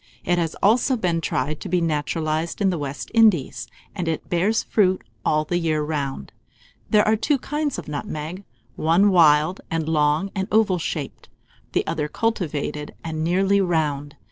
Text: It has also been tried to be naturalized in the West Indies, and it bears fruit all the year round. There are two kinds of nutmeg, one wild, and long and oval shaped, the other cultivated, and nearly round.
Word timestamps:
It 0.23 0.39
has 0.39 0.55
also 0.63 0.97
been 0.97 1.21
tried 1.21 1.59
to 1.59 1.69
be 1.69 1.79
naturalized 1.79 2.59
in 2.59 2.71
the 2.71 2.79
West 2.79 3.11
Indies, 3.13 3.67
and 3.93 4.07
it 4.07 4.29
bears 4.31 4.63
fruit 4.63 5.03
all 5.23 5.45
the 5.45 5.59
year 5.59 5.83
round. 5.83 6.33
There 6.89 7.07
are 7.07 7.15
two 7.15 7.37
kinds 7.37 7.77
of 7.77 7.87
nutmeg, 7.87 8.43
one 8.75 9.11
wild, 9.11 9.61
and 9.69 9.87
long 9.87 10.31
and 10.33 10.47
oval 10.51 10.79
shaped, 10.79 11.29
the 11.73 11.85
other 11.85 12.07
cultivated, 12.07 12.95
and 13.03 13.23
nearly 13.23 13.61
round. 13.61 14.15